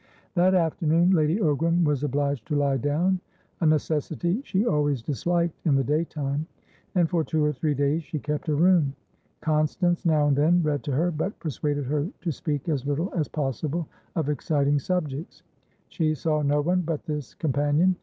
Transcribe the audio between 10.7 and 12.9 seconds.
to her, but persuaded her to speak as